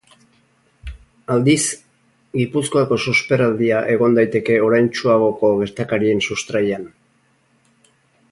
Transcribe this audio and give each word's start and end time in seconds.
Aldiz, 1.33 1.65
Gipuzkoako 2.39 2.97
susperraldia 3.11 3.83
egon 3.97 4.17
daiteke 4.19 4.57
oraintsuagoko 4.69 5.53
gertakarien 5.61 6.25
sustraian. 6.29 6.89